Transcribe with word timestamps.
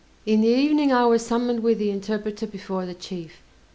In 0.25 0.41
the 0.41 0.47
evening 0.47 0.91
I 0.91 1.05
was 1.05 1.23
summoned 1.23 1.59
with 1.59 1.77
the 1.77 1.91
interpreter 1.91 2.47
before 2.47 2.87
the 2.87 2.95
chief. 2.95 3.33